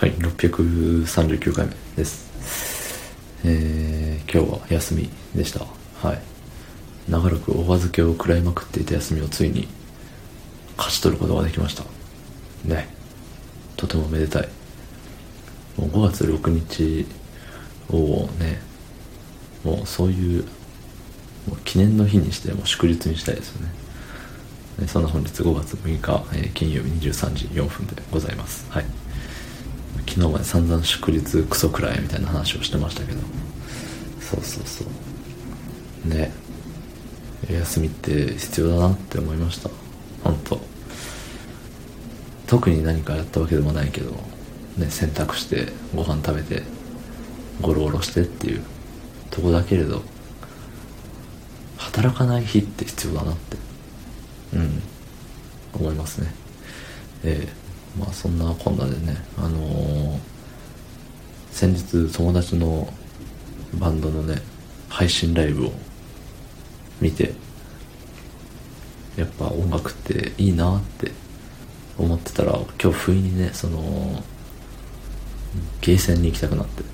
[0.00, 3.12] はい、639回目です。
[3.44, 5.66] えー、今日は休みでした。
[6.06, 6.20] はい。
[7.08, 9.66] 長らくお預けを食らいまくっていた休みをついに
[10.76, 11.82] 勝ち取ることができました。
[12.64, 12.88] ね。
[13.76, 14.48] とてもめでたい。
[15.76, 17.04] もう5月6日
[17.90, 18.60] をね、
[19.64, 20.44] もうそういう
[21.48, 24.86] もう記念の日にしてもう祝日にしたいですよね。
[24.86, 28.64] そんな本日5月6日、えー金曜日23時4分でございます。
[28.70, 28.84] はい。
[30.08, 33.20] 昨日まで散々祝日クソくらいみたいな話をしてましたけど。
[34.20, 34.84] そうそうそ
[36.06, 36.08] う。
[36.08, 36.32] ね。
[37.50, 39.70] 休みって必要だなって思いました。
[40.24, 40.60] 本当
[42.46, 44.12] 特に何かやったわけでもないけど、
[44.78, 46.62] ね、洗濯してご飯食べて
[47.60, 48.62] ゴロゴロしてっていう
[49.30, 50.02] とこだけれど
[51.76, 53.56] 働かない日って必要だなって
[54.54, 54.82] うん
[55.74, 56.34] 思いますね
[57.24, 57.67] ええ
[57.98, 60.18] まあそんなこんなでねあのー
[61.50, 62.88] 先日友達の
[63.80, 64.40] バンドのね
[64.88, 65.72] 配信ライブを
[67.00, 67.32] 見て
[69.16, 71.10] やっぱ音楽っていいなって
[71.98, 74.22] 思ってたら今日不意にねその
[75.80, 76.84] ゲーセンに行きたくなって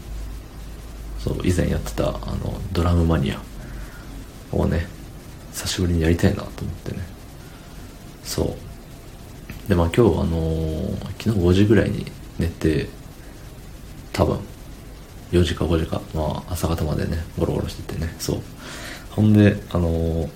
[1.18, 3.42] そう以前やってたあのドラムマニア
[4.50, 4.86] をね
[5.52, 6.98] 久しぶりにやりたいなと思ってね。
[8.24, 8.63] そう。
[9.68, 12.04] でまあ今日あのー昨日5時ぐらいに
[12.38, 12.88] 寝て
[14.12, 14.38] 多分
[15.32, 18.40] 4時か5時かまあ朝方までねゴロゴロしててねそう。
[19.10, 20.28] ほんであのー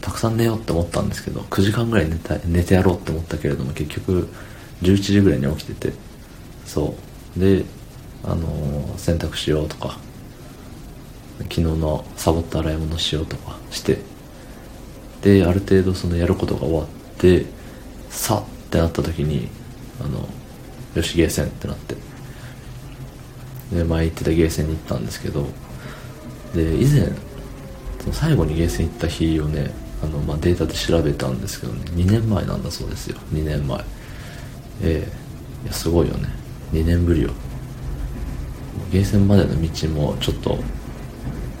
[0.00, 4.28] たくさん寝ようって思ったんですけど9時間ぐらい寝た寝てやろうって思ったけれども結局
[4.82, 5.96] 11時ぐらいに起きてて
[6.64, 6.94] そ
[7.36, 7.40] う。
[7.40, 7.64] で
[8.24, 9.98] あのー洗濯しようとか
[11.42, 13.98] 昨日のサボった洗い物しようとかして
[15.22, 16.86] である程度そのやることが終わっ
[17.18, 17.46] て
[18.10, 19.48] さってなった時に
[20.00, 20.28] あの
[20.94, 21.96] よしゲーセンってなって。
[23.72, 25.46] で前行ってたゲーセンに行ったんですけど
[26.54, 27.06] で以前
[28.00, 33.78] その最後にゲーセン行った日をねあの、まあ、データで調べたんですけどね2年前なんだそうですよ2年前。
[34.82, 36.28] ええいやすごいよね
[36.72, 37.30] 2年ぶりよ。
[38.92, 40.56] ゲーセンまでの道もちょっと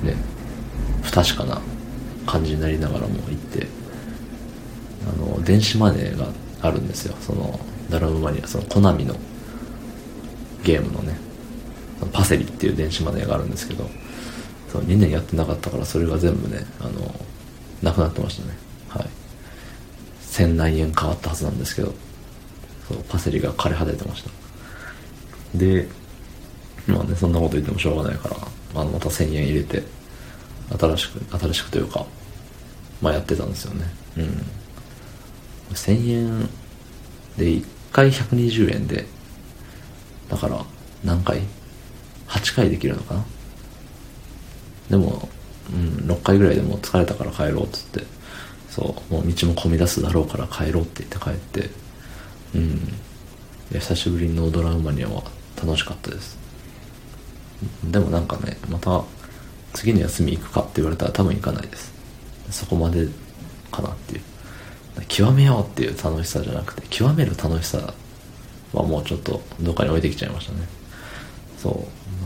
[0.02, 0.14] ね
[1.02, 1.60] 不確かな
[2.26, 3.66] 感じになりながらも行って。
[5.06, 6.28] あの電子マネーが
[6.60, 7.14] あるんですよ。
[7.20, 7.58] その
[7.90, 9.14] ドラムマニアそのコナミの
[10.64, 11.16] ゲームのね。
[12.12, 13.88] パセリっていう電子マネーがあるんですけど
[14.70, 17.12] その2年やってなかったからそれが全部ねあの
[17.82, 18.56] なくなってましたね。
[18.88, 19.06] はい。
[20.22, 21.92] 1000何円変わったはずなんですけど
[22.88, 24.30] そうパセリが枯れ果ててました。
[25.54, 25.88] で
[26.86, 28.36] まあねそんなこと言ってもしょうがないから
[28.74, 29.82] あのまた1000円入れて
[30.78, 32.06] 新しく新しくというか
[33.00, 33.84] まあやってたんですよね。
[34.18, 34.46] うん。
[35.70, 36.48] 1000円
[37.36, 39.06] で1回120円で
[40.28, 40.64] だから
[41.04, 41.42] 何回
[42.28, 43.24] ?8 回できるのかな？
[44.90, 45.28] でも、
[45.72, 48.06] うん、6回ぐらいでもう疲れたから帰ろうっつって。
[48.70, 51.70] そうもう道も混み出すだろうから帰ろうって言って帰って。
[52.54, 52.92] うん。
[53.72, 55.22] 久しぶりのドラムマニアは
[55.56, 56.38] 楽しかったです。
[57.84, 59.02] でもなんかねまた
[59.72, 61.92] 次の休み行くかって言われたら多分行かないです。
[62.50, 63.08] そこまで
[63.72, 64.22] かなっていう。
[65.06, 67.94] 極めようっていう楽しさじゃなくて極める楽しさ
[68.72, 70.60] はもうちょっとどっかに置いてきちゃいましたね。
[71.56, 71.70] そ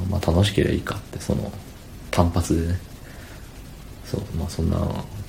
[0.06, 0.10] う。
[0.10, 1.52] まあ楽しければいいかってその
[2.10, 2.78] 単発でね。
[4.04, 4.20] そう。
[4.36, 4.78] まあそんな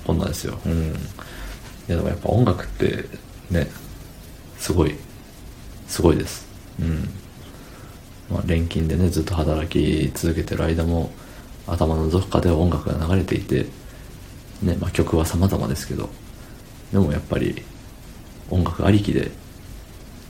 [0.06, 0.60] こんなですよ。
[0.66, 0.92] うん。
[0.92, 0.96] い
[1.88, 3.06] やでもやっぱ音楽って
[3.52, 3.68] ね
[4.58, 4.96] すごい
[5.88, 6.48] すごいです。
[6.80, 7.10] うん。
[8.30, 11.12] まあ、錬金でねずっと働き続けてる間も
[11.68, 13.68] 頭のどこかでは音楽が流れていて、
[14.62, 16.10] ねまあ、曲は様々ですけど
[16.94, 17.62] でもやっぱり
[18.52, 19.32] 音楽ありきで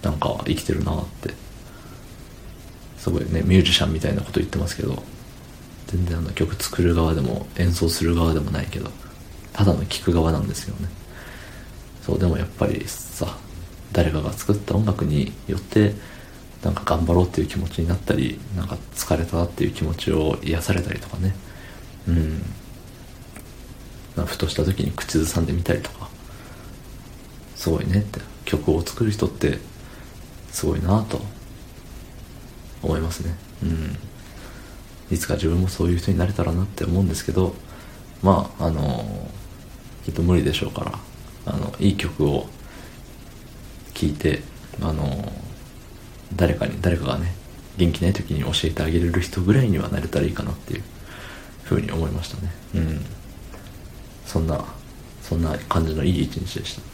[0.01, 1.33] なんか生きてるなって
[2.97, 5.03] すごいねミュージシャンみたいなこと言ってますけど
[5.87, 8.89] 全然あの曲作る側でも演奏する側でもないけど
[9.51, 10.87] ただの聴く側なんですよね。
[12.01, 13.37] そうでもやっぱりさ
[13.91, 15.93] 誰かが作った音楽によって
[16.63, 21.35] なんか頑張ろうっていう気持ちになったりなんか疲れたなっていう気持ちを癒されたりとかね。
[22.07, 22.41] うん。
[24.25, 26.12] ふとした時に口ずさんでみたりとか。
[27.63, 27.99] すごいね。
[27.99, 29.57] って曲を作る人って
[30.51, 31.21] すごいなと
[32.81, 33.35] 思いますね。
[33.63, 33.97] うん。
[35.09, 37.55] いつか自分もそういう人になれたらなって思うんですけど
[38.21, 39.29] まああの
[40.03, 40.99] きっと無理でしょうから
[41.45, 42.47] あのいい曲を
[43.93, 44.41] 聴いて
[44.81, 45.31] あの
[46.35, 47.33] 誰かに誰かがね
[47.77, 50.83] 元気ない時に教えてあげれる人ぐらいにはなれたらいいかなっていう
[51.63, 52.51] ふうに思いましたね。
[52.75, 53.05] うん。
[54.25, 54.65] そんな
[55.21, 56.92] そんな感じのいい一日でした。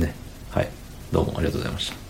[0.00, 0.14] ね。
[0.50, 0.68] はい。
[1.12, 2.05] どうもありがとうございました。